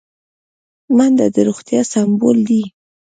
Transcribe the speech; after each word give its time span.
منډه 0.95 1.25
د 1.35 1.37
روغتیا 1.47 1.81
سمبول 1.93 2.37
دی 2.49 2.63